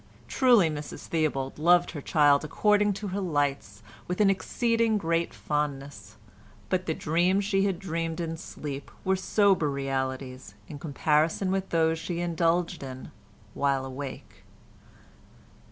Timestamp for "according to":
2.43-3.09